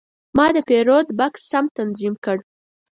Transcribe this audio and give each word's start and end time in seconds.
ما 0.37 0.45
د 0.55 0.57
پیرود 0.69 1.07
بکس 1.19 1.41
سم 1.51 1.65
تنظیم 1.77 2.13
کړ. 2.25 2.37